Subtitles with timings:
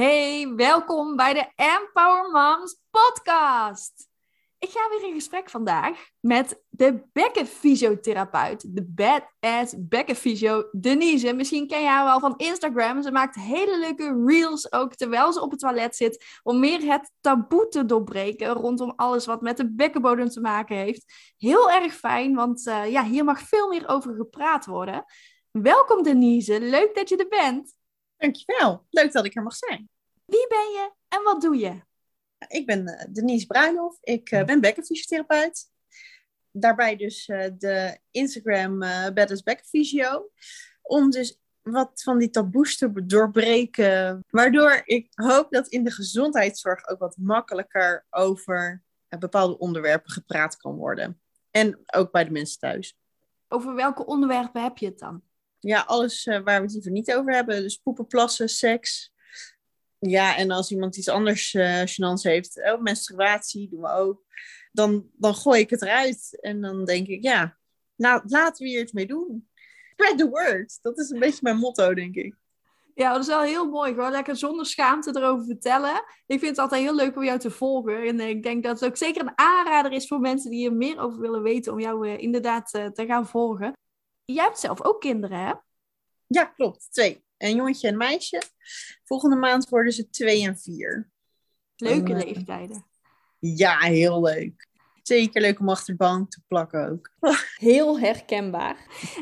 [0.00, 4.08] Hey, welkom bij de Empower Moms podcast.
[4.58, 11.32] Ik ga weer in gesprek vandaag met de bekkenfysiotherapeut, de badass bekkenfysio Denise.
[11.32, 13.02] Misschien ken je haar wel van Instagram.
[13.02, 17.12] Ze maakt hele leuke reels ook terwijl ze op het toilet zit, om meer het
[17.20, 21.32] taboe te doorbreken rondom alles wat met de bekkenbodem te maken heeft.
[21.36, 25.04] Heel erg fijn, want uh, ja, hier mag veel meer over gepraat worden.
[25.50, 27.78] Welkom Denise, leuk dat je er bent.
[28.20, 29.88] Dankjewel, leuk dat ik er mag zijn.
[30.24, 31.80] Wie ben je en wat doe je?
[32.48, 35.70] Ik ben uh, Denise Bruinhoff, ik uh, ben bekkenfysiotherapeut.
[36.50, 40.30] Daarbij dus uh, de Instagram uh, Badass Bekkenfysio.
[40.82, 44.24] Om dus wat van die taboes te doorbreken.
[44.30, 48.82] Waardoor ik hoop dat in de gezondheidszorg ook wat makkelijker over
[49.18, 51.20] bepaalde onderwerpen gepraat kan worden.
[51.50, 52.98] En ook bij de mensen thuis.
[53.48, 55.22] Over welke onderwerpen heb je het dan?
[55.60, 57.62] Ja, alles waar we het liever niet over hebben.
[57.62, 59.12] Dus poepen, plassen, seks,
[60.00, 64.24] ja, en als iemand iets anders uh, heeft, oh, menstruatie doen we ook,
[64.72, 66.38] dan, dan gooi ik het eruit.
[66.40, 67.58] En dan denk ik, ja,
[67.96, 69.48] nou, laten we hier iets mee doen.
[69.92, 70.78] Spread the word.
[70.82, 72.34] Dat is een beetje mijn motto, denk ik.
[72.94, 73.94] Ja, dat is wel heel mooi.
[73.94, 76.04] Gewoon lekker zonder schaamte erover vertellen.
[76.26, 78.06] Ik vind het altijd heel leuk om jou te volgen.
[78.06, 80.98] En ik denk dat het ook zeker een aanrader is voor mensen die er meer
[80.98, 83.72] over willen weten, om jou inderdaad te gaan volgen.
[84.32, 85.52] Jij hebt zelf ook kinderen, hè?
[86.26, 86.88] Ja, klopt.
[86.90, 88.42] Twee een jongetje en een meisje.
[89.04, 91.10] Volgende maand worden ze twee en vier.
[91.76, 92.86] Leuke en, leeftijden.
[93.38, 94.68] Ja, heel leuk.
[95.02, 97.10] Zeker leuk om achter de bank te plakken ook.
[97.56, 98.76] Heel herkenbaar.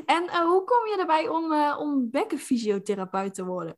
[0.06, 3.76] En uh, hoe kom je erbij om, uh, om bekkenfysiotherapeut te worden?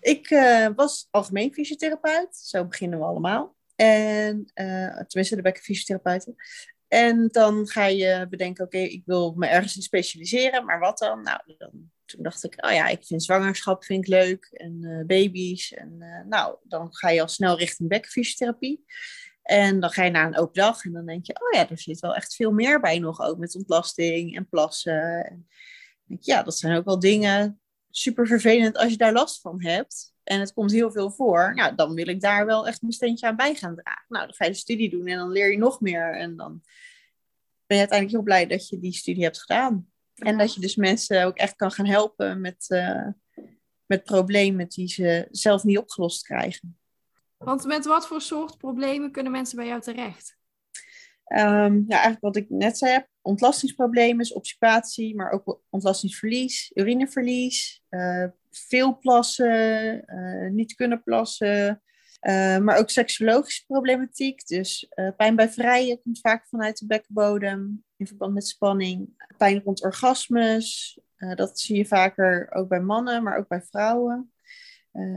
[0.00, 2.36] Ik uh, was algemeen fysiotherapeut.
[2.36, 3.56] Zo beginnen we allemaal.
[3.76, 4.44] En
[5.06, 6.34] tenminste de bekkenfysiotherapeuten.
[6.94, 11.22] En dan ga je bedenken, oké, ik wil me ergens in specialiseren, maar wat dan?
[11.22, 15.04] Nou, dan toen dacht ik, oh ja, ik vind zwangerschap vind ik leuk en uh,
[15.06, 15.72] baby's.
[15.72, 18.84] En uh, nou, dan ga je al snel richting bekkenfysiotherapie.
[19.42, 21.78] En dan ga je naar een open dag en dan denk je, oh ja, er
[21.78, 25.24] zit wel echt veel meer bij nog, ook met ontlasting en plassen.
[25.24, 25.48] En
[26.06, 27.60] denk ja, dat zijn ook wel dingen
[27.90, 30.13] super vervelend als je daar last van hebt.
[30.24, 31.52] En het komt heel veel voor.
[31.54, 34.04] Nou, dan wil ik daar wel echt mijn steentje aan bij gaan dragen.
[34.08, 36.14] Nou, dan ga je de studie doen en dan leer je nog meer.
[36.16, 36.62] En dan
[37.66, 39.88] ben je uiteindelijk heel blij dat je die studie hebt gedaan.
[40.14, 43.08] En dat je dus mensen ook echt kan gaan helpen met, uh,
[43.86, 46.78] met problemen die ze zelf niet opgelost krijgen.
[47.36, 50.36] Want met wat voor soort problemen kunnen mensen bij jou terecht?
[51.26, 58.24] Um, ja, eigenlijk wat ik net zei, ontlastingsproblemen, dus obstipatie, maar ook ontlastingsverlies, urineverlies, uh,
[58.50, 61.82] veel plassen, uh, niet kunnen plassen,
[62.20, 64.46] uh, maar ook seksologische problematiek.
[64.46, 69.26] Dus pijn bij vrijen komt vaak vanuit de bekkenbodem in verband met spanning.
[69.36, 70.98] Pijn rond orgasmes,
[71.34, 74.32] dat zie je vaker ook bij mannen, maar ook bij vrouwen.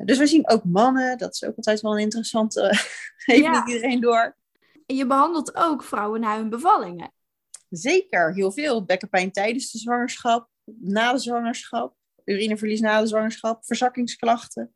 [0.06, 2.62] Dus we zien ook mannen, dat is ook altijd wel een interessante,
[3.26, 3.52] heeft ja.
[3.52, 4.36] niet iedereen door.
[4.88, 7.12] En je behandelt ook vrouwen na hun bevallingen.
[7.70, 8.86] Zeker, heel veel.
[8.86, 14.74] Bekkenpijn tijdens de zwangerschap, na de zwangerschap, urineverlies na de zwangerschap, verzakkingsklachten.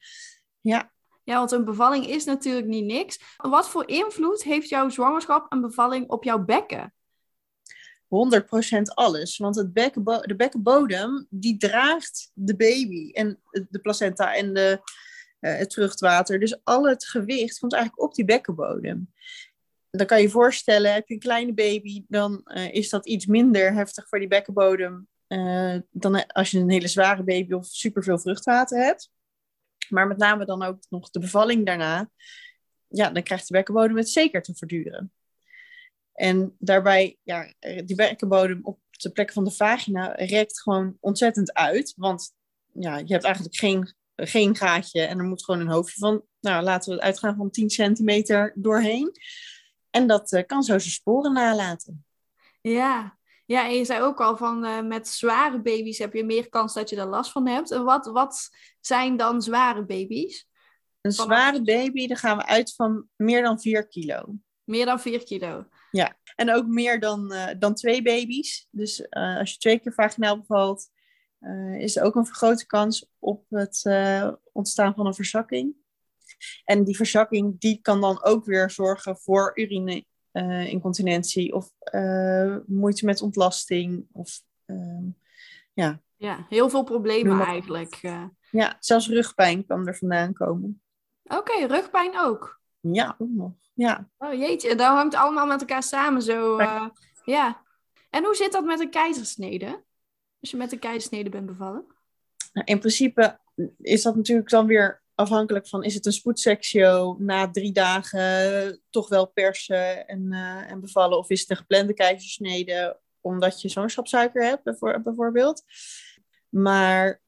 [0.62, 0.92] Ja.
[1.24, 3.20] Ja, want een bevalling is natuurlijk niet niks.
[3.38, 6.94] Wat voor invloed heeft jouw zwangerschap en bevalling op jouw bekken?
[8.06, 9.38] 100% alles.
[9.38, 14.80] Want het bekkenbo de bekkenbodem, die draagt de baby en de placenta en de,
[15.40, 16.40] uh, het vruchtwater.
[16.40, 19.14] Dus al het gewicht komt eigenlijk op die bekkenbodem.
[19.92, 23.74] Dan kan je voorstellen, heb je een kleine baby, dan uh, is dat iets minder
[23.74, 28.84] heftig voor die bekkenbodem uh, dan als je een hele zware baby of superveel vruchtwater
[28.84, 29.12] hebt.
[29.90, 32.10] Maar met name dan ook nog de bevalling daarna.
[32.88, 35.12] Ja, dan krijgt de bekkenbodem het zeker te verduren.
[36.14, 41.94] En daarbij, ja, die bekkenbodem op de plek van de vagina rekt gewoon ontzettend uit.
[41.96, 42.34] Want
[42.74, 46.64] ja, je hebt eigenlijk geen, geen gaatje en er moet gewoon een hoofdje van, nou
[46.64, 49.12] laten we uitgaan van 10 centimeter doorheen.
[49.92, 52.06] En dat uh, kan zo zijn sporen nalaten.
[52.62, 56.50] Ja, ja, en je zei ook al van uh, met zware baby's heb je meer
[56.50, 57.72] kans dat je er last van hebt.
[57.72, 60.50] En wat, wat zijn dan zware baby's?
[61.02, 64.36] Een zware baby, dan gaan we uit van meer dan 4 kilo.
[64.64, 65.66] Meer dan 4 kilo.
[65.92, 68.68] Ja, en ook meer dan, uh, dan twee baby's.
[68.70, 70.90] Dus uh, als je twee keer vaginaal bevalt,
[71.78, 73.82] is er ook een vergrote kans op het
[74.52, 75.76] ontstaan van een verzakking.
[76.66, 81.72] En die verzakking die kan dan ook weer zorgen voor urine-incontinentie of
[82.66, 84.06] moeite met ontlasting.
[84.12, 85.04] Of, ehm,
[85.74, 86.02] ja.
[86.16, 87.96] ja, heel veel problemen eigenlijk.
[88.52, 90.82] Ja, zelfs rugpijn kan er vandaan komen.
[91.24, 92.60] Oké, okay, rugpijn ook.
[92.80, 93.52] Ja, ook nog.
[93.74, 94.10] Ja.
[94.18, 96.60] Oh jeetje, dat hangt allemaal met elkaar samen zo.
[96.60, 96.88] Uh,
[97.24, 97.62] ja.
[98.10, 99.84] En hoe zit dat met een keizersnede?
[100.40, 101.86] Als je met een keizersnede bent bevallen?
[102.54, 103.40] Nou, in principe
[103.78, 109.10] is dat natuurlijk dan weer afhankelijk van is het een spoedsectio na drie dagen toch
[109.10, 114.44] wel persen en, eh, en bevallen of is het een geplande keizersnede omdat je zwangerschapssuiker
[114.44, 114.64] hebt
[115.04, 115.64] bijvoorbeeld.
[116.50, 117.22] Maar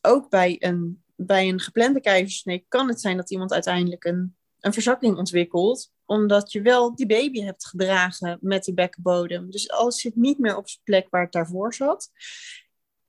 [0.00, 4.72] ook bij een, bij een geplande keizersnede kan het zijn dat iemand uiteindelijk een, een
[4.72, 9.50] verzakking ontwikkelt omdat je wel die baby hebt gedragen met die bekkenbodem.
[9.50, 12.10] Dus alles zit niet meer op zijn plek waar het daarvoor zat.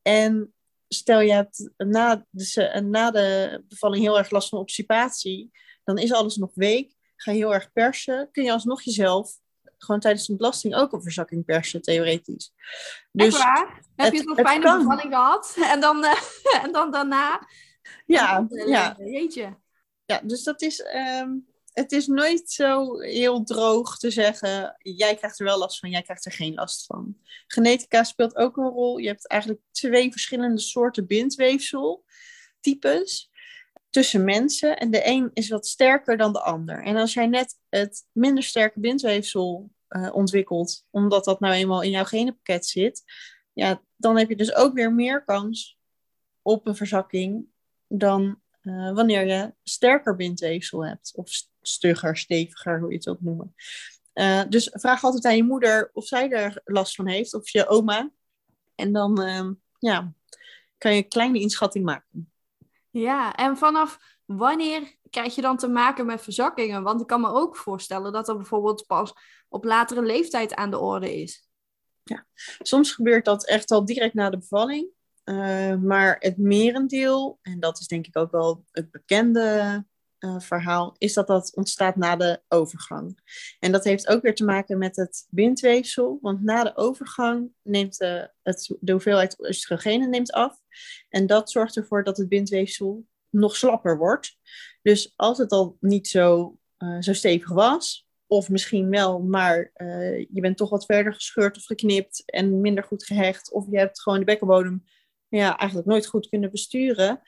[0.01, 0.53] En
[0.87, 5.51] stel je hebt na de, na de bevalling heel erg last van obstipatie,
[5.83, 6.95] dan is alles nog week.
[7.15, 9.37] Ga je heel erg persen, kun je alsnog jezelf
[9.77, 12.53] gewoon tijdens de belasting ook een verzakking persen, theoretisch.
[13.11, 13.81] Dus Echt waar?
[13.95, 15.55] Heb je zo'n fijne bevalling gehad?
[15.73, 16.21] En dan, uh,
[16.63, 17.47] en dan daarna?
[18.05, 18.95] Ja, dan, ja.
[18.99, 19.57] Jeetje.
[20.05, 20.85] Ja, dus dat is...
[21.21, 25.89] Um, het is nooit zo heel droog te zeggen, jij krijgt er wel last van,
[25.89, 27.17] jij krijgt er geen last van.
[27.47, 28.97] Genetica speelt ook een rol.
[28.97, 32.03] Je hebt eigenlijk twee verschillende soorten bindweefsel,
[32.59, 33.31] types,
[33.89, 34.77] tussen mensen.
[34.77, 36.83] En de een is wat sterker dan de ander.
[36.83, 41.89] En als jij net het minder sterke bindweefsel uh, ontwikkelt, omdat dat nou eenmaal in
[41.89, 43.03] jouw genenpakket zit,
[43.53, 45.77] ja, dan heb je dus ook weer meer kans
[46.41, 47.45] op een verzakking
[47.87, 51.11] dan uh, wanneer je sterker bindweefsel hebt.
[51.15, 51.29] Of
[51.61, 53.55] stugger, steviger, hoe je het wilt noemen.
[54.13, 57.67] Uh, dus vraag altijd aan je moeder of zij er last van heeft, of je
[57.67, 58.11] oma.
[58.75, 59.49] En dan uh,
[59.79, 60.13] ja,
[60.77, 62.31] kan je een kleine inschatting maken.
[62.89, 66.83] Ja, en vanaf wanneer krijg je dan te maken met verzakkingen?
[66.83, 69.13] Want ik kan me ook voorstellen dat dat bijvoorbeeld pas
[69.49, 71.49] op latere leeftijd aan de orde is.
[72.03, 72.25] Ja,
[72.59, 74.89] soms gebeurt dat echt al direct na de bevalling.
[75.29, 79.85] Uh, maar het merendeel, en dat is denk ik ook wel het bekende
[80.19, 83.19] uh, verhaal, is dat dat ontstaat na de overgang.
[83.59, 87.97] En dat heeft ook weer te maken met het bindweefsel, want na de overgang neemt
[87.97, 88.31] de,
[88.91, 90.57] hoeveelheid oestrogenen neemt af.
[91.09, 94.37] En dat zorgt ervoor dat het bindweefsel nog slapper wordt.
[94.81, 99.71] Dus als het al niet zo, uh, zo stevig was, of misschien wel, maar
[100.29, 104.01] je bent toch wat verder gescheurd of geknipt en minder goed gehecht, of je hebt
[104.01, 104.83] gewoon de bekkenbodem
[105.29, 107.21] ja, eigenlijk nooit goed kunnen besturen,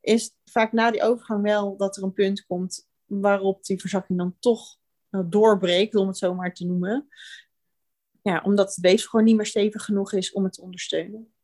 [0.00, 4.36] is vaak na die overgang wel dat er een punt komt waarop die verzakking dan
[4.38, 4.76] toch
[5.10, 7.08] uh, doorbreekt, om het zo maar te noemen.
[8.22, 11.34] Ja, omdat het weefsel gewoon niet meer stevig genoeg is om het te ondersteunen.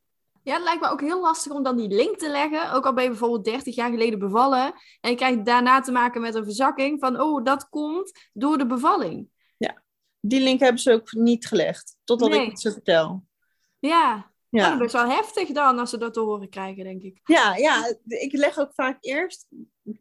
[0.43, 2.73] Ja, het lijkt me ook heel lastig om dan die link te leggen.
[2.73, 4.75] Ook al ben je bijvoorbeeld 30 jaar geleden bevallen.
[5.01, 8.67] En je krijgt daarna te maken met een verzakking van, oh, dat komt door de
[8.67, 9.29] bevalling.
[9.57, 9.83] Ja,
[10.21, 13.25] die link hebben ze ook niet gelegd, totdat ik het ze vertel.
[13.79, 14.77] Ja, ja.
[14.77, 17.21] Dat is wel heftig dan als ze dat te horen krijgen, denk ik.
[17.25, 19.47] Ja, ja, ik leg ook vaak eerst.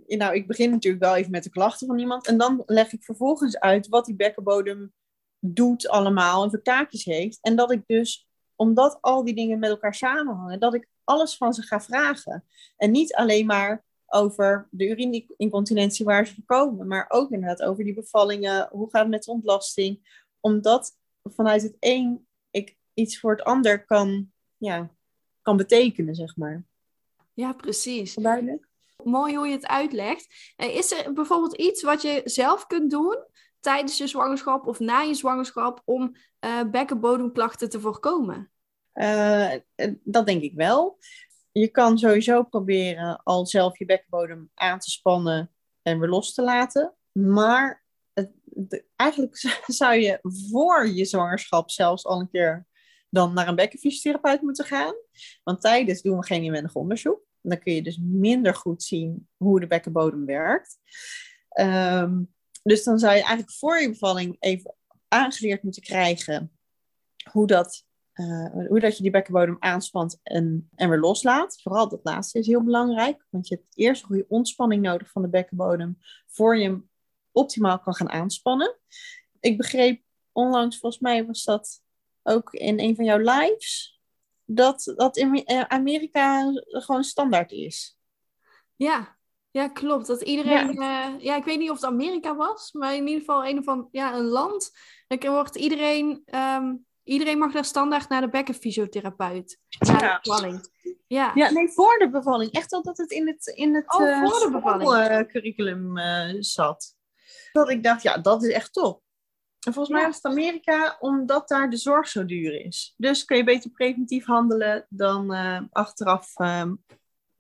[0.08, 2.28] Nou, ik begin natuurlijk wel even met de klachten van iemand.
[2.28, 4.94] En dan leg ik vervolgens uit wat die bekkenbodem
[5.40, 7.38] doet allemaal en voor taakjes heeft.
[7.42, 11.54] En dat ik dus, omdat al die dingen met elkaar samenhangen, dat ik alles van
[11.54, 12.44] ze ga vragen.
[12.78, 17.94] En niet alleen maar over de urine-incontinentie waar ze voorkomen, maar ook inderdaad over die
[17.94, 18.68] bevallingen.
[18.72, 20.24] Hoe gaat het met de ontlasting?
[20.40, 24.90] Omdat vanuit het een ik iets voor het ander kan ja,
[25.42, 26.64] kan betekenen, zeg maar.
[27.34, 28.14] Ja, precies.
[28.14, 28.68] Duidelijk.
[29.04, 30.54] Mooi hoe je het uitlegt.
[30.56, 33.18] Is er bijvoorbeeld iets wat je zelf kunt doen
[33.60, 36.16] tijdens je zwangerschap of na je zwangerschap om
[36.46, 38.52] uh, bekkenbodemklachten te voorkomen?
[38.94, 39.54] Uh,
[40.04, 40.98] dat denk ik wel.
[41.52, 45.52] Je kan sowieso proberen al zelf je bekkenbodem aan te spannen
[45.82, 46.96] en weer los te laten.
[47.12, 48.32] Maar het,
[48.96, 52.67] eigenlijk zou je voor je zwangerschap zelfs al een keer
[53.10, 54.96] dan naar een bekkenfysiotherapeut moeten gaan.
[55.44, 57.22] Want tijdens doen we geen inwendig onderzoek.
[57.42, 60.78] Dan kun je dus minder goed zien hoe de bekkenbodem werkt.
[61.50, 62.24] Ehm,
[62.64, 64.76] dus dan zou je eigenlijk voor je bevalling even
[65.08, 66.52] aangeleerd moeten krijgen
[67.32, 71.62] hoe dat, uh, hoe dat je die bekkenbodem aanspant en, en weer loslaat.
[71.62, 75.22] Vooral dat laatste is heel belangrijk, want je hebt eerst een goede ontspanning nodig van
[75.22, 75.98] de bekkenbodem
[76.28, 76.90] voor je hem
[77.32, 78.78] optimaal kan gaan aanspannen.
[79.40, 81.82] Ik begreep onlangs, volgens mij was dat
[82.28, 84.00] ook in een van jouw lives,
[84.46, 87.98] dat dat in eh, Amerika gewoon standaard is.
[88.76, 89.18] Ja,
[89.52, 90.08] ja klopt.
[90.08, 91.10] Dat iedereen, ja.
[91.10, 93.88] Uh, ja, ik weet niet of het Amerika was, maar in ieder geval een, van,
[93.92, 94.72] ja, een land.
[95.08, 99.60] Dan wordt iedereen, um, iedereen mag daar standaard naar de bekkenfysiotherapeut.
[99.68, 99.98] Ja.
[99.98, 100.70] de bevalling.
[101.08, 101.32] Ja.
[101.36, 102.52] ja, nee, voor de bevalling.
[102.52, 105.28] Echt al dat het in het, in het oh, uh, voor de bevalling.
[105.28, 105.98] curriculum
[106.44, 106.96] zat.
[107.52, 109.02] Dat ik dacht, ja, dat is echt top.
[109.66, 112.94] En volgens mij is het Amerika omdat daar de zorg zo duur is.
[112.98, 116.72] Dus kun je beter preventief handelen dan uh, achteraf uh,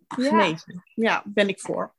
[0.07, 0.83] genezen.
[0.93, 1.11] Ja.
[1.11, 1.95] ja, ben ik voor.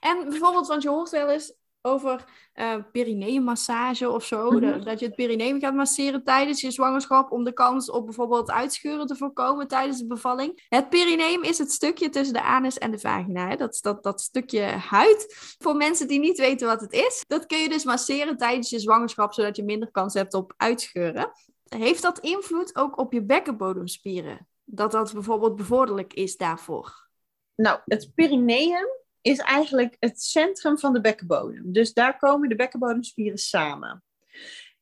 [0.00, 1.54] En bijvoorbeeld, want je hoort wel eens
[1.86, 2.24] over
[2.54, 4.50] uh, perineummassage of zo.
[4.50, 4.60] Mhm.
[4.60, 8.50] dat, dat je het perineum gaat masseren tijdens je zwangerschap om de kans op bijvoorbeeld
[8.50, 10.64] uitscheuren te voorkomen tijdens de bevalling.
[10.68, 13.48] Het perineum is het stukje tussen de anus en de vagina.
[13.48, 13.56] Hè?
[13.56, 15.54] Dat, dat, dat stukje huid.
[15.58, 18.78] Voor mensen die niet weten wat het is, dat kun je dus masseren tijdens je
[18.78, 21.30] zwangerschap, zodat je minder kans hebt op uitscheuren.
[21.68, 24.48] Heeft dat invloed ook op je bekkenbodemspieren?
[24.64, 27.08] Dat dat bijvoorbeeld bevorderlijk is daarvoor?
[27.54, 28.86] Nou, het perineum
[29.24, 31.72] is eigenlijk het centrum van de bekkenbodem.
[31.72, 34.02] Dus daar komen de bekkenbodemspieren samen.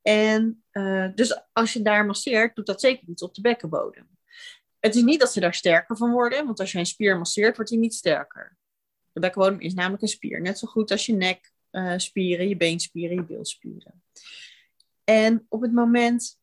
[0.03, 4.09] En uh, dus als je daar masseert, doet dat zeker iets op de bekkenbodem.
[4.81, 7.57] Het is niet dat ze daar sterker van worden, want als je een spier masseert,
[7.57, 8.57] wordt die niet sterker.
[9.13, 13.25] De bekkenbodem is namelijk een spier, net zo goed als je nekspieren, je beenspieren, je
[13.25, 14.05] bilspieren.
[15.05, 16.39] En op het moment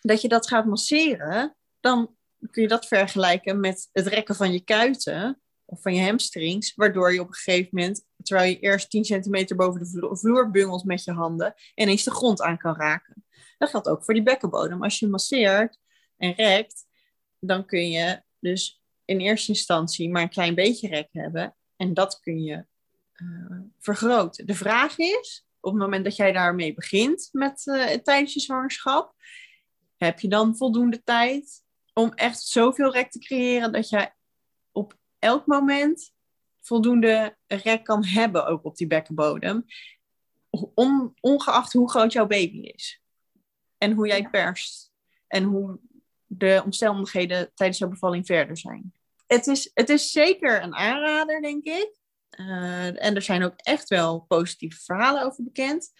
[0.00, 2.16] dat je dat gaat masseren, dan
[2.50, 7.12] kun je dat vergelijken met het rekken van je kuiten of van je hamstrings, waardoor
[7.12, 11.04] je op een gegeven moment, terwijl je eerst 10 centimeter boven de vloer bungelt met
[11.04, 13.24] je handen, ineens de grond aan kan raken.
[13.58, 14.82] Dat geldt ook voor die bekkenbodem.
[14.82, 15.78] Als je masseert
[16.16, 16.86] en rekt,
[17.38, 22.20] dan kun je dus in eerste instantie maar een klein beetje rek hebben en dat
[22.20, 22.66] kun je
[23.14, 24.46] uh, vergroten.
[24.46, 29.14] De vraag is, op het moment dat jij daarmee begint met uh, tijdens je zwangerschap,
[29.96, 34.16] heb je dan voldoende tijd om echt zoveel rek te creëren dat op
[35.18, 36.12] elk moment
[36.60, 39.64] voldoende rek kan hebben, ook op die bekkenbodem.
[40.74, 43.02] On, ongeacht hoe groot jouw baby is.
[43.78, 44.92] En hoe jij perst.
[45.26, 45.78] En hoe
[46.26, 48.92] de omstandigheden tijdens jouw bevalling verder zijn.
[49.26, 51.96] Het is, het is zeker een aanrader, denk ik.
[52.30, 55.92] Uh, en er zijn ook echt wel positieve verhalen over bekend.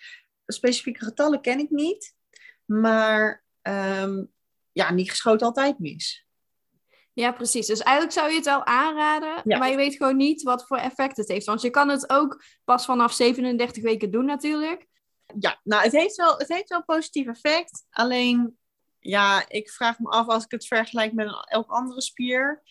[0.46, 2.16] Specifieke getallen ken ik niet.
[2.64, 4.32] Maar um,
[4.72, 6.27] ja, niet geschoten altijd mis.
[7.18, 7.66] Ja, precies.
[7.66, 9.58] Dus eigenlijk zou je het wel aanraden, Ja.
[9.58, 11.46] maar je weet gewoon niet wat voor effect het heeft.
[11.46, 14.86] Want je kan het ook pas vanaf 37 weken doen natuurlijk.
[15.38, 17.86] Ja, nou, het heeft wel, het heeft wel een positief effect.
[17.90, 18.58] Alleen,
[18.98, 22.62] ja, ik vraag me af als ik het vergelijk met een, elk andere spier,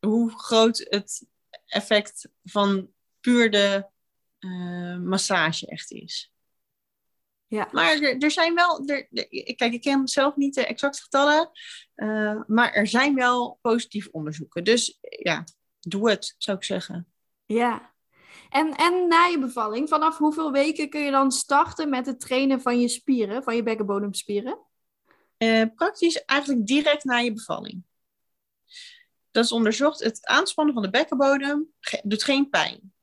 [0.00, 1.26] hoe groot het
[1.66, 2.88] effect van
[3.20, 3.86] puur de
[4.38, 6.31] eh, massage echt is.
[7.52, 7.68] Ja.
[7.72, 11.50] Maar er, er zijn wel, er, er- kijk, ik ken zelf niet de exacte getallen,
[11.94, 14.64] eh, maar er zijn wel positieve onderzoeken.
[14.64, 15.44] Dus ja,
[15.80, 17.12] doe het, zou ik zeggen.
[17.46, 17.94] Ja.
[18.50, 22.60] En, en na je bevalling, vanaf hoeveel weken kun je dan starten met het trainen
[22.60, 24.58] van je spieren, van je bekkenbodemspieren?
[25.36, 27.82] Eh, praktisch eigenlijk direct na je bevalling.
[29.30, 30.04] Dat is onderzocht.
[30.04, 32.94] Het aanspannen van de bekkenbodem doet geen pijn.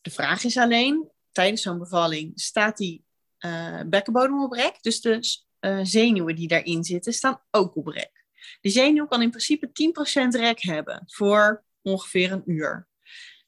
[0.00, 3.04] De vraag is alleen, tijdens zo'n bevalling staat die
[3.42, 4.78] eh, bekkenbodem op rek.
[4.80, 8.24] Dus de eh, zenuwen die daarin zitten, staan ook op rek.
[8.60, 12.88] Die zenuw kan in principe 10% rek hebben voor ongeveer een uur.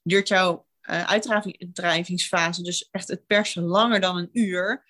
[0.02, 4.84] Duurt jouw eh, uitdrijvingsfase dus echt het persen langer dan een uur?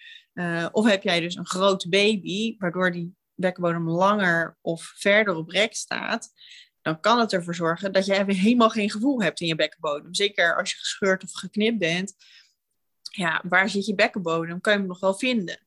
[0.72, 5.74] of heb jij dus een grote baby, waardoor die bekkenbodem langer of verder op rek
[5.74, 6.32] staat,
[6.82, 10.14] dan kan het ervoor zorgen dat weer helemaal geen gevoel hebt in je bekkenbodem.
[10.14, 12.14] Zeker als je gescheurd of geknipt bent.
[13.14, 14.60] Ja, waar zit je bekkenbodem?
[14.60, 15.58] Kan je hem nog wel vinden.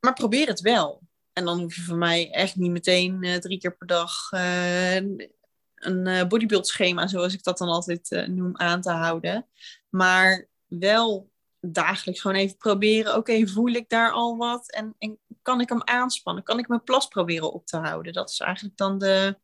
[0.00, 1.02] Maar probeer het wel.
[1.32, 4.94] En dan hoef je van mij echt niet meteen eh, drie keer per dag eh,
[4.94, 9.46] een eh, bodybuild schema, zoals ik dat dan altijd noem, aan te houden.
[9.88, 13.16] Maar wel dagelijks gewoon even proberen.
[13.16, 14.70] Oké, voel ik daar al wat?
[14.70, 16.44] En, en kan ik hem aanspannen?
[16.44, 18.12] Kan ik mijn plas proberen op te houden?
[18.12, 19.38] Dat is eigenlijk dan de,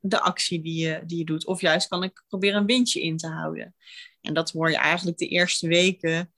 [0.00, 1.46] de actie die je, die je doet.
[1.46, 3.74] Of juist kan ik proberen een windje in te houden.
[4.20, 6.32] En dat hoor je eigenlijk de eerste weken,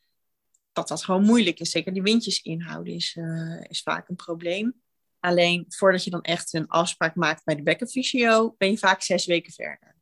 [0.73, 1.71] dat dat gewoon moeilijk is.
[1.71, 4.83] Zeker die windjes inhouden is, eh, is vaak een probleem.
[5.21, 9.27] Alleen voordat je dan echt een afspraak maakt bij de bekkenfysio, ben je vaak zes
[9.27, 9.97] weken verder.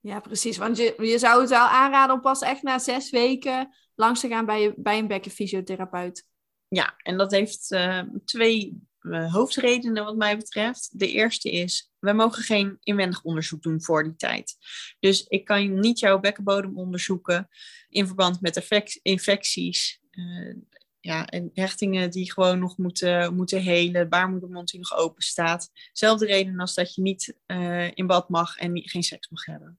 [0.00, 0.56] Ja, precies.
[0.56, 4.28] Want je, je zou het wel aanraden om pas echt na zes weken langs te
[4.28, 6.26] gaan bij, je, bij een bekkenfysiotherapeut.
[6.68, 10.98] Ja, en dat heeft eh, twee hoofdredenen wat mij betreft.
[10.98, 14.56] De eerste is, we mogen geen inwendig onderzoek doen voor die tijd.
[15.00, 17.48] Dus ik kan niet jouw bekkenbodem onderzoeken
[17.88, 18.54] in verband met
[19.02, 20.00] infecties.
[20.10, 20.54] eh,
[21.00, 25.70] ja, en hechtingen die gewoon nog moeten, moeten helen, baarmoedermond die nog open staat.
[25.92, 29.78] Zelfde reden als dat je niet eh, in bad mag en geen seks mag hebben.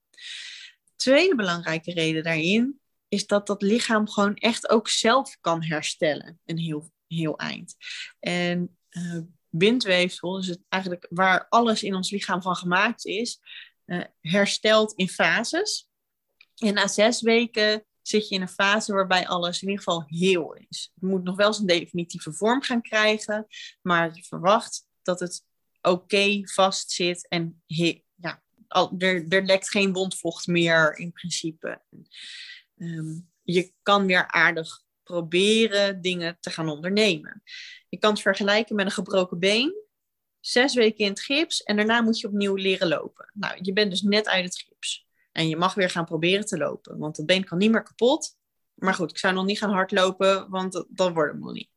[0.95, 6.57] Tweede belangrijke reden daarin is dat dat lichaam gewoon echt ook zelf kan herstellen een
[6.57, 7.75] heel, heel eind.
[8.19, 13.39] En eh, bindweefsel, dus het, eigenlijk waar alles in ons lichaam van gemaakt is,
[13.85, 15.89] eh, herstelt in fases.
[16.55, 20.53] En na zes weken zit je in een fase waarbij alles in ieder geval heel
[20.53, 20.91] is.
[20.93, 23.47] Het moet nog wel zijn definitieve vorm gaan krijgen,
[23.81, 25.43] maar je verwacht dat het
[25.81, 31.81] oké vast zit en ja, al, er, er lekt geen wondvocht meer in principe.
[32.77, 37.43] Ehm, je kan weer aardig proberen dingen te gaan ondernemen.
[37.89, 39.83] Je kan het vergelijken met een gebroken been.
[40.39, 43.31] Zes weken in het gips en daarna moet je opnieuw leren lopen.
[43.33, 45.07] Nou, je bent dus net uit het gips.
[45.31, 48.37] En je mag weer gaan proberen te lopen, want het been kan niet meer kapot.
[48.73, 51.69] Maar goed, ik zou nog niet gaan hardlopen, want dat, dat wordt hem nog niet.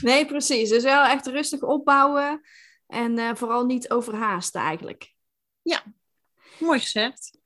[0.00, 0.68] Nee, precies.
[0.68, 2.40] Dus wel echt rustig opbouwen
[2.86, 5.14] en uh, vooral niet overhaasten eigenlijk.
[5.62, 5.82] Ja,
[6.58, 7.38] mooi gezegd.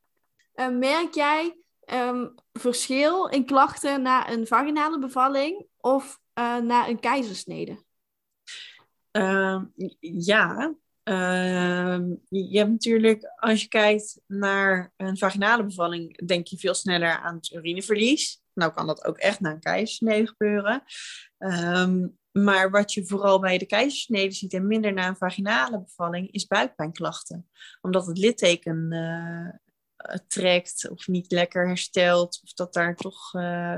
[0.54, 1.59] Uh, merk jij
[1.92, 7.84] um, verschil in klachten na een vaginale bevalling of uh, na een keizersnede?
[9.12, 9.62] Uh,
[10.00, 16.74] ja, uh, je hebt natuurlijk, als je kijkt naar een vaginale bevalling, denk je veel
[16.74, 18.42] sneller aan het urineverlies.
[18.54, 20.82] Nou kan dat ook echt na een keizersnede gebeuren.
[22.32, 26.46] Maar wat je vooral bij de keizersnede ziet en minder na een vaginale bevalling, is
[26.46, 27.48] buikpijnklachten.
[27.80, 29.48] Omdat het litteken uh,
[30.26, 32.40] trekt of niet lekker herstelt.
[32.42, 33.76] Of dat daar toch uh,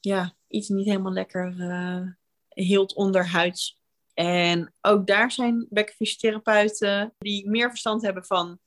[0.00, 2.06] ja, iets niet helemaal lekker uh,
[2.48, 3.78] hield onderhuids.
[4.14, 8.58] En ook daar zijn bekkenfysiotherapeuten die meer verstand hebben van,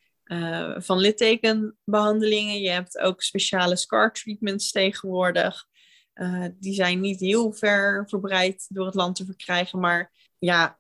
[0.78, 2.62] van littekenbehandelingen.
[2.62, 5.66] Je hebt ook speciale scar treatments tegenwoordig.
[6.54, 9.80] Die zijn niet heel ver verbreid door het land te verkrijgen.
[9.80, 10.80] Maar ja,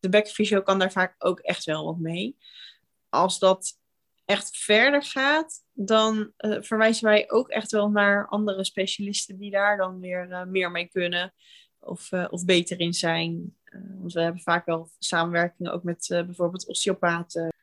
[0.00, 2.36] de bekkenfysio kan daar vaak ook echt wel wat mee.
[3.08, 3.78] Als dat
[4.26, 9.76] echt verder gaat, dan uh, verwijzen wij ook echt wel naar andere specialisten die daar
[9.76, 11.34] dan weer uh, meer mee kunnen
[11.78, 13.56] of, uh, of beter in zijn.
[13.98, 17.54] want we hebben vaak wel samenwerkingen ook met bijvoorbeeld osteopaten.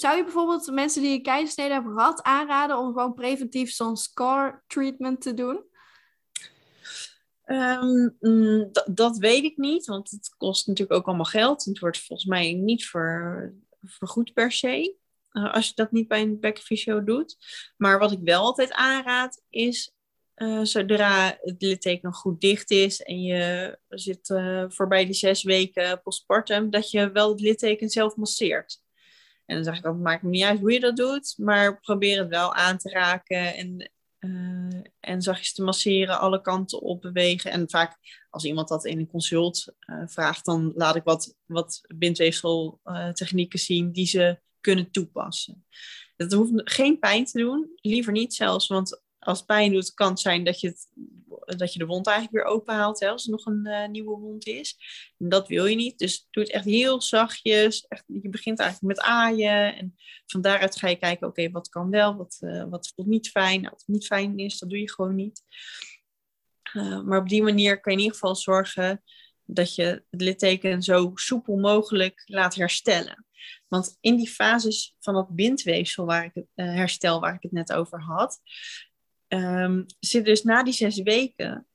[0.00, 4.64] Zou je bijvoorbeeld mensen die een keizersnede hebben gehad aanraden om gewoon preventief zo'n scar
[4.66, 5.64] treatment te doen?
[7.46, 11.64] Um, mm, dat weet ik niet, want het kost natuurlijk ook allemaal geld.
[11.64, 15.00] Het wordt volgens mij niet ver, vergoed per se.
[15.32, 17.36] Uh, als je dat niet bij een bekkenfysio doet.
[17.76, 19.92] Maar wat ik wel altijd aanraad is,
[20.36, 26.02] uh, zodra het litteken goed dicht is en je zit uh, voorbij die zes weken
[26.02, 28.80] postpartum, dat je wel het litteken zelf masseert.
[29.46, 32.18] En dan zeg ik het maakt me niet uit hoe je dat doet, maar probeer
[32.18, 33.90] het wel aan te raken en,
[35.00, 37.50] en zachtjes te masseren, alle kanten op bewegen.
[37.50, 37.98] En vaak
[38.30, 39.74] als iemand dat in een consult
[40.06, 45.66] vraagt, dan laat ik wat, wat bindweefseltechnieken zien die ze kunnen toepassen.
[46.16, 50.20] Dat hoeft geen pijn te doen, liever niet zelfs, want als pijn doet, kan het
[50.20, 50.74] zijn dat je,
[51.44, 54.46] dat je de wond eigenlijk weer openhaalt, hè, als er nog een uh, nieuwe wond
[54.46, 54.76] is.
[55.18, 57.86] En dat wil je niet, dus doe het echt heel zachtjes.
[57.86, 59.94] Echt, je begint eigenlijk met aaien en
[60.26, 63.60] van daaruit ga je kijken, oké, wat kan wel, wat, uh, wat voelt niet fijn.
[63.60, 65.42] Nou, wat niet fijn is, dat doe je gewoon niet.
[66.72, 69.02] Uh, maar op die manier kan je in ieder geval zorgen
[69.44, 73.26] dat je het litteken zo soepel mogelijk laat herstellen.
[73.68, 77.52] Want in die fases van dat bindweefsel waar ik het, uh, herstel, waar ik het
[77.52, 78.40] net over had,
[79.28, 81.66] um, zit dus na die zes weken,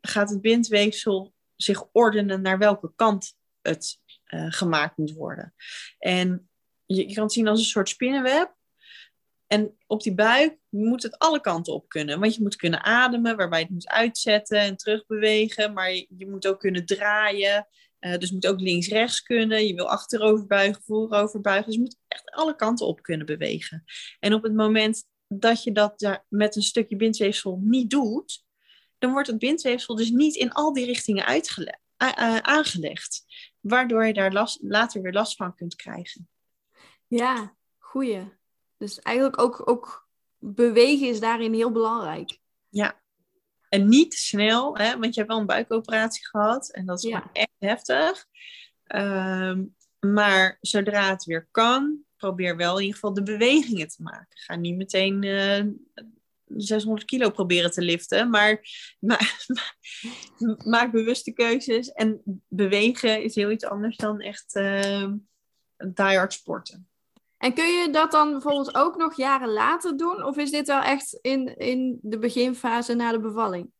[0.00, 5.54] gaat het bindweefsel zich ordenen naar welke kant het uh, gemaakt moet worden.
[5.98, 6.48] En
[6.86, 8.54] je, kan het zien als een soort spinnenweb.
[9.46, 12.20] En op die buik moet het alle kanten op kunnen.
[12.20, 15.72] Want je moet kunnen ademen, waarbij je het moet uitzetten en terugbewegen.
[15.72, 17.66] Maar je moet ook kunnen draaien.
[18.04, 19.66] Uh, dus moet ook links-rechts kunnen.
[19.66, 21.66] Je wil achterover buigen, voorover buigen.
[21.66, 23.84] Dus je moet echt alle kanten op kunnen bewegen.
[24.20, 28.44] En op het moment dat je dat met een stukje bindweefsel niet doet,
[28.98, 31.44] dan wordt het bindweefsel dus niet in al die richtingen
[32.42, 33.24] aangelegd.
[33.60, 36.28] Waardoor je daar last, later weer last van kunt krijgen.
[37.06, 38.32] Ja, goeie.
[38.76, 42.38] Dus eigenlijk ook, ook bewegen is daarin heel belangrijk.
[42.68, 43.02] Ja,
[43.74, 47.10] en niet te snel, hè, want je hebt wel een buikoperatie gehad en dat is
[47.10, 47.30] ja.
[47.32, 48.26] echt heftig.
[48.94, 54.26] Um, maar zodra het weer kan, probeer wel in ieder geval de bewegingen te maken.
[54.30, 55.66] Ga niet meteen uh, eh,
[56.46, 58.60] 600 kilo proberen te liften, maar,
[59.08, 59.38] maar
[60.64, 61.92] maak bewuste keuzes.
[61.92, 65.12] En bewegen is heel iets anders dan echt uh,
[65.76, 66.88] diehard sporten.
[67.44, 70.24] En kun je dat dan bijvoorbeeld ook nog jaren later doen?
[70.24, 73.70] Of is dit wel echt in, in de beginfase na de bevalling?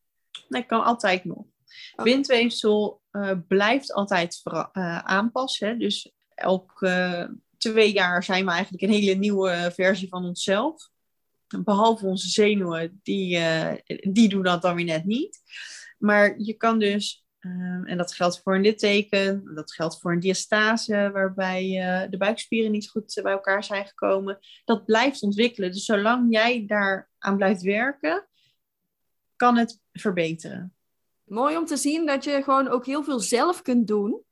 [0.49, 1.45] Nee, kan altijd nog.
[1.93, 2.05] Okay.
[2.13, 5.79] Windweefsel uh, blijft altijd uh, aanpassen.
[5.79, 10.89] Dus elke uh, twee jaar zijn we eigenlijk een hele nieuwe versie van onszelf.
[11.59, 13.41] Behalve onze zenuwen, die,
[14.13, 15.41] die doen dat dan weer net niet.
[15.99, 20.21] Maar je kan dus Um, en dat geldt voor een litteken, dat geldt voor een
[20.21, 24.39] diastase, waarbij uh, de buikspieren niet goed bij elkaar zijn gekomen.
[24.65, 25.71] Dat blijft ontwikkelen.
[25.71, 28.29] Dus zolang jij daaraan blijft werken,
[29.37, 30.75] kan het verbeteren.
[31.25, 34.23] Mooi om te zien dat je gewoon ook heel veel zelf kunt doen.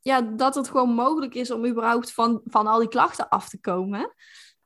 [0.00, 3.60] Ja, dat het gewoon mogelijk is om überhaupt van, van al die klachten af te
[3.60, 4.14] komen.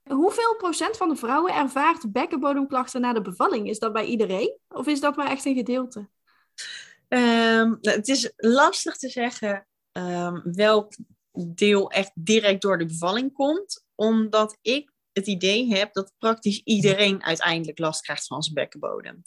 [0.03, 3.69] Hoeveel procent van de vrouwen ervaart bekkenbodemklachten na de bevalling?
[3.69, 4.59] Is dat bij iedereen?
[4.69, 6.09] Of is dat maar echt een gedeelte?
[7.11, 10.97] Ehm, nou, het is lastig te zeggen ehm, welk
[11.55, 17.25] deel echt direct door de bevalling komt, omdat ik het idee heb dat praktisch iedereen
[17.25, 19.23] uiteindelijk last krijgt van zijn bekkenbodem.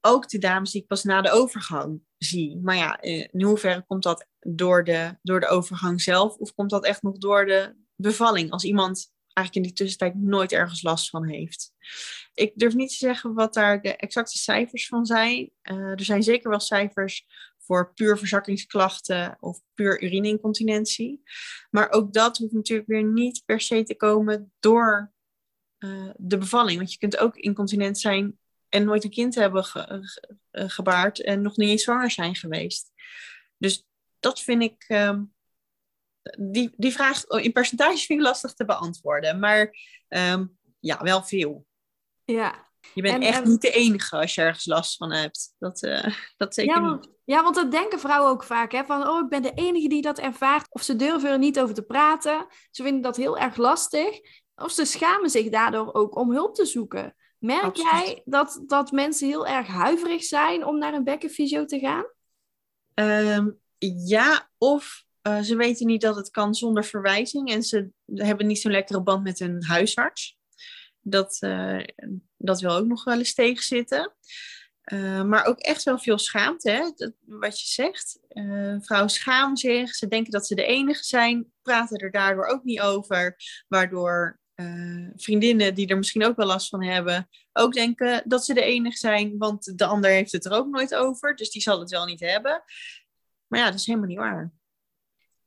[0.00, 2.58] Ook de dames die ik pas na de overgang zie.
[2.62, 6.70] Maar ja, eh, in hoeverre komt dat door de, door de overgang zelf of komt
[6.70, 8.50] dat echt nog door de bevalling?
[8.50, 11.72] Als iemand eigenlijk in die tussentijd nooit ergens last van heeft.
[12.34, 15.50] Ik durf niet te zeggen wat daar de exacte cijfers van zijn.
[15.62, 17.26] Uh, er zijn zeker wel cijfers
[17.58, 21.22] voor puur verzakkingsklachten of puur urineincontinentie.
[21.70, 25.12] Maar ook dat hoeft natuurlijk weer niet per se te komen door
[25.78, 26.78] uh, de bevalling.
[26.78, 28.38] Want je kunt ook incontinent zijn
[28.68, 32.92] en nooit een kind hebben ge ge gebaard en nog niet eens zwanger zijn geweest.
[33.56, 33.86] Dus
[34.20, 34.84] dat vind ik.
[34.88, 35.18] Uh,
[36.38, 39.38] die, die vraag in percentage vind ik lastig te beantwoorden.
[39.38, 39.76] Maar
[40.08, 41.66] um, ja, wel veel.
[42.24, 42.68] Ja.
[42.94, 43.48] Je bent en, echt en...
[43.48, 45.54] niet de enige als je ergens last van hebt.
[45.58, 46.06] Dat, uh,
[46.36, 47.14] dat zeker ja, want, niet.
[47.24, 48.72] Ja, want dat denken vrouwen ook vaak.
[48.72, 48.84] Hè?
[48.84, 50.66] Van, oh, ik ben de enige die dat ervaart.
[50.70, 52.46] Of ze durven er niet over te praten.
[52.70, 54.20] Ze vinden dat heel erg lastig.
[54.54, 57.14] Of ze schamen zich daardoor ook om hulp te zoeken.
[57.38, 57.92] Merk Absoluut.
[57.92, 62.04] jij dat, dat mensen heel erg huiverig zijn om naar een bekkenfysio te gaan?
[62.94, 63.60] Um,
[64.06, 67.50] ja, of uh, ze weten niet dat het kan zonder verwijzing.
[67.50, 70.38] En ze hebben niet zo'n lekkere band met hun huisarts.
[71.00, 71.84] Dat, uh,
[72.36, 74.14] dat wil ook nog wel eens tegenzitten.
[74.92, 76.90] Uh, maar ook echt wel veel schaamte, hè?
[76.94, 78.18] Dat, wat je zegt.
[78.80, 82.80] Vrouwen schamen zich, ze denken dat ze de enige zijn, praten er daardoor ook niet
[82.80, 83.36] over,
[83.68, 84.38] waardoor
[85.16, 88.96] vriendinnen die er misschien ook wel last van hebben, ook denken dat ze de enige
[88.96, 92.04] zijn, want de ander heeft het er ook nooit over, dus die zal het wel
[92.04, 92.62] niet hebben.
[93.46, 94.52] Maar ja, dat is helemaal niet waar.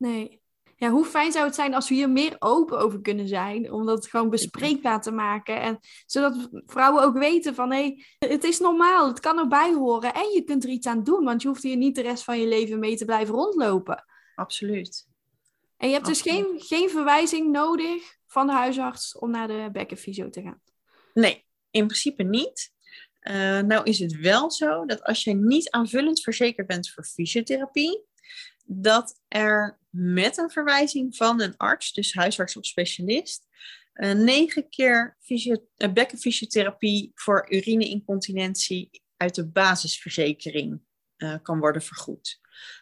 [0.04, 0.42] Nee.
[0.76, 3.86] Ja, hoe fijn zou het zijn als we hier meer open over kunnen zijn, om
[3.86, 5.62] dat gewoon bespreekbaar te maken.
[5.62, 10.14] En zodat vrouwen ook weten van, hé, hey, het is normaal, het kan erbij horen
[10.14, 12.40] en je kunt er iets aan doen, want je hoeft hier niet de rest van
[12.40, 14.06] je leven mee te blijven rondlopen.
[14.36, 15.08] Absoluut.
[15.78, 20.30] En je hebt dus geen, geen verwijzing nodig van de huisarts om naar de bekkenfysio
[20.30, 20.62] te gaan?
[21.14, 22.72] Nee, in principe niet.
[23.22, 28.12] Uh, nou is het wel zo dat als je niet aanvullend verzekerd bent voor fysiotherapie,
[28.64, 33.48] dat er met een verwijzing van een arts, dus huisarts of specialist,
[33.94, 40.82] uh, negen keer fysio- uh, bekkenfysiotherapie voor urineincontinentie uit de basisverzekering
[41.42, 42.40] kan worden vergoed.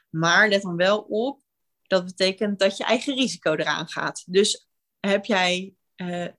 [0.10, 1.42] Maar let dan wel op,
[1.84, 4.24] dat betekent dat je eigen risico eraan gaat.
[4.28, 4.68] Dus
[5.00, 5.76] heb jij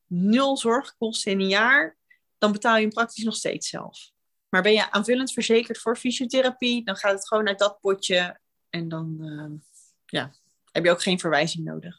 [0.07, 1.98] nul zorgkosten in een jaar,
[2.38, 4.11] dan betaal je hem praktisch nog steeds zelf.
[4.48, 8.40] Maar ben je aanvullend verzekerd voor fysiotherapie, dan gaat het gewoon uit dat potje
[8.72, 9.61] en dan uh,
[10.06, 10.32] ja,
[10.72, 11.96] heb je ook geen verwijzing nodig.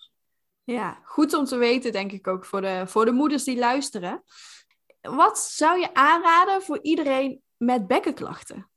[0.63, 4.23] Ja, goed om te weten, denk ik ook voor de, voor de moeders die luisteren.
[5.01, 8.69] Wat zou je aanraden voor iedereen met bekkenklachten?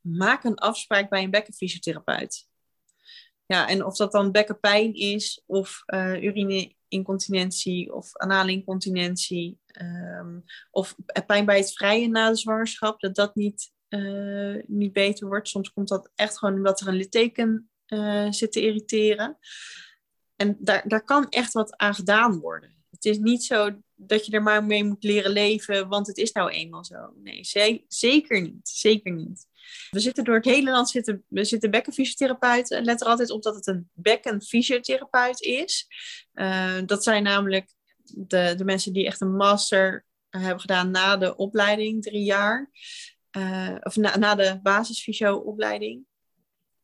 [0.00, 2.48] Maak een afspraak bij een bekkenfysiotherapeut.
[3.46, 10.94] Ja, en of dat dan bekkenpijn is of uh, urineincontinentie of anale incontinentie um, of
[11.26, 15.48] pijn bij het vrije na de zwangerschap, dat dat niet, uh, niet beter wordt.
[15.48, 19.38] Soms komt dat echt gewoon omdat er een litteken uh, zit te irriteren.
[20.36, 22.74] En daar, daar kan echt wat aan gedaan worden.
[22.90, 26.32] Het is niet zo dat je er maar mee moet leren leven, want het is
[26.32, 27.12] nou eenmaal zo.
[27.22, 27.40] Nee,
[27.88, 28.68] zeker niet.
[28.68, 29.46] Zeker niet.
[29.90, 32.84] We zitten door het hele land zitten, we zitten bekkenfysiotherapeuten.
[32.84, 35.86] Let er altijd op dat het een bekkenfysiotherapeut is.
[36.34, 41.36] Uh, dat zijn namelijk de, de mensen die echt een master hebben gedaan na de
[41.36, 42.70] opleiding, drie jaar.
[43.36, 46.06] Uh, of na, na de basisfysio-opleiding.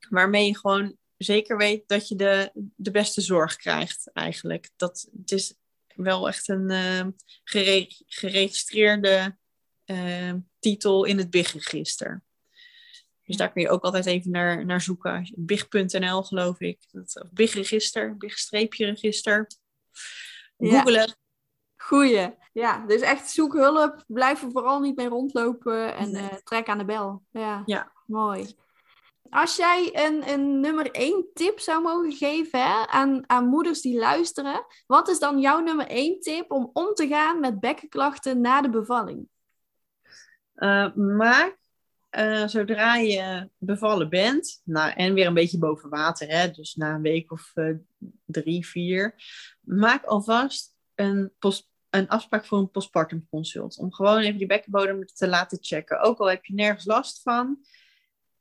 [0.08, 4.70] Waarmee je gewoon zeker weet dat je de, de beste zorg krijgt eigenlijk.
[4.76, 5.54] Dat, het is
[5.94, 7.06] wel echt een uh,
[7.44, 9.36] gere geregistreerde
[9.86, 12.22] uh, titel in het BIG-register.
[13.22, 15.32] Dus daar kun je ook altijd even naar, naar zoeken.
[15.36, 16.78] Big.nl geloof ik.
[16.92, 19.46] Of Big-register, Big-register.
[20.56, 21.06] Googelen.
[21.06, 21.16] Ja.
[21.82, 22.34] Goeie.
[22.52, 24.04] Ja, dus echt zoek hulp.
[24.06, 25.94] Blijf er vooral niet mee rondlopen.
[25.94, 26.22] En nee.
[26.22, 27.22] uh, trek aan de bel.
[27.30, 27.92] Ja, ja.
[28.06, 28.54] mooi.
[29.30, 33.98] Als jij een, een nummer één tip zou mogen geven hè, aan, aan moeders die
[33.98, 34.66] luisteren.
[34.86, 38.70] Wat is dan jouw nummer één tip om om te gaan met bekkenklachten na de
[38.70, 39.28] bevalling?
[40.56, 41.58] Uh, maak
[42.10, 46.94] uh, zodra je bevallen bent, nou, en weer een beetje boven water, hè, dus na
[46.94, 47.76] een week of uh,
[48.24, 49.14] drie, vier,
[49.60, 53.78] maak alvast een, post, een afspraak voor een postpartum consult.
[53.78, 56.00] Om gewoon even die bekkenbodem te laten checken.
[56.00, 57.58] Ook al heb je nergens last van,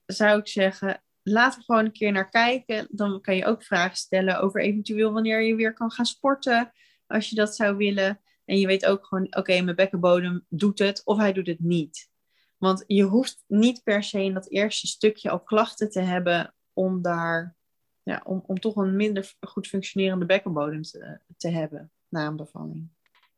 [0.06, 2.88] zou ik zeggen, laat er gewoon een keer naar kijken.
[2.92, 6.72] Dan kan je ook vragen stellen over eventueel wanneer je weer kan gaan sporten,
[7.08, 8.22] als je dat zou willen.
[8.46, 12.10] En je weet ook gewoon, oké, mijn bekkenbodem doet het of hij doet het niet.
[12.58, 17.02] Want je hoeft niet per se in dat eerste stukje al klachten te hebben om
[17.02, 17.56] daar,
[18.04, 22.90] ja, om, om toch een minder goed functionerende bekkenbodem te, te hebben na een bevalling.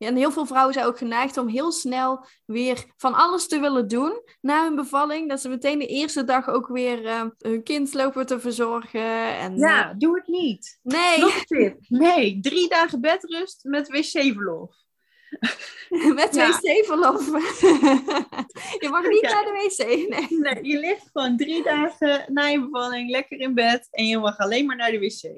[0.07, 3.87] En heel veel vrouwen zijn ook geneigd om heel snel weer van alles te willen
[3.87, 5.29] doen na hun bevalling.
[5.29, 9.37] Dat ze meteen de eerste dag ook weer uh, hun kind lopen te verzorgen.
[9.37, 9.97] En, ja, uh...
[9.97, 10.79] doe het niet.
[10.83, 11.19] Nee.
[11.19, 11.77] Nog tip.
[11.87, 14.75] Nee, drie dagen bedrust met wc-verlof.
[16.15, 16.49] met ja.
[16.49, 17.25] wc-verlof.
[18.83, 19.31] je mag niet ja.
[19.31, 19.87] naar de wc.
[19.87, 20.39] Nee.
[20.39, 24.37] nee, je ligt gewoon drie dagen na je bevalling lekker in bed en je mag
[24.37, 25.31] alleen maar naar de wc.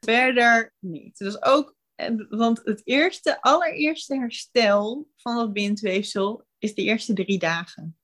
[0.00, 1.18] Verder niet.
[1.18, 1.74] Dus ook
[2.28, 7.98] want het eerste, allereerste herstel van dat bindweefsel is de eerste drie dagen.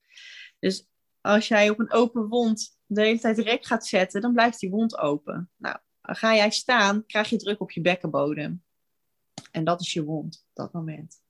[0.59, 0.87] Dus
[1.21, 4.69] als jij op een open wond de hele tijd rek gaat zetten, dan blijft die
[4.69, 5.51] wond open.
[5.55, 8.63] Nou, ga jij staan, krijg je druk op je bekkenbodem.
[9.51, 11.21] En dat is je wond op dat moment.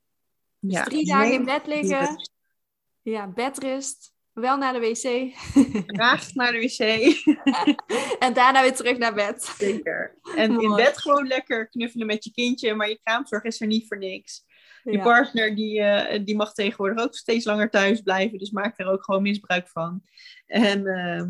[0.60, 2.30] Dus ja, drie dagen in bed liggen.
[3.02, 4.16] Ja, bedrust.
[4.40, 5.36] Wel naar de wc.
[5.98, 6.80] Graag naar de wc.
[8.26, 9.44] en daarna weer terug naar bed.
[9.58, 10.18] Zeker.
[10.36, 13.88] En in bed gewoon lekker knuffelen met je kindje, maar je kraamzorg is er niet
[13.88, 14.46] voor niks.
[14.84, 18.88] Je partner die, uh, die mag tegenwoordig ook steeds langer thuis blijven, dus maak er
[18.88, 20.04] ook gewoon misbruik van.
[20.46, 21.24] En uh,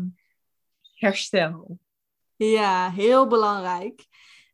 [0.94, 1.78] herstel.
[2.36, 4.06] Ja, heel belangrijk.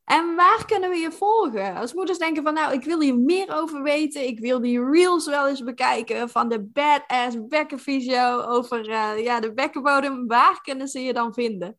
[0.05, 1.75] En waar kunnen we je volgen?
[1.75, 4.27] Als moeders denken van, nou, ik wil hier meer over weten.
[4.27, 9.53] Ik wil die reels wel eens bekijken van de Badass Bekkenfysio over uh, ja, de
[9.53, 10.27] bekkenbodem.
[10.27, 11.79] Waar kunnen ze je dan vinden?